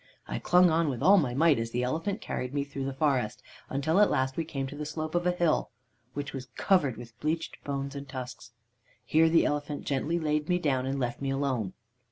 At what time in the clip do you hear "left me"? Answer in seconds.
10.99-11.29